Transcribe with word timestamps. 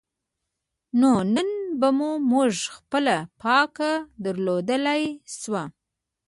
نو 0.99 1.11
نن 1.33 1.49
به 1.79 1.87
موږ 2.31 2.53
خپله 2.75 3.15
پانګه 3.41 3.91
درلودلای 4.23 5.03
شو. 5.39 5.59